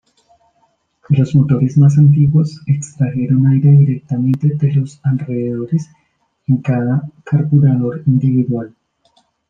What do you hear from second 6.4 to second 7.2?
en cada